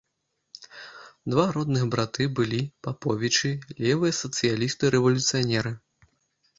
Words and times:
Два 1.33 1.45
родных 1.57 1.83
браты 1.97 2.23
былі, 2.41 2.61
паповічы, 2.89 3.53
левыя 3.85 4.13
сацыялісты-рэвалюцыянеры. 4.25 5.71